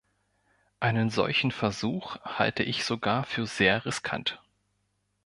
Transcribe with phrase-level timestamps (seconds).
[0.79, 4.41] Einen solchen Versuch halte ich sogar für sehr riskant.